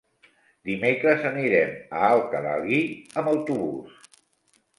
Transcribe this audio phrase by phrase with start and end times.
[0.69, 2.81] Dimecres anirem a Alcalalí
[3.23, 4.11] amb autobús.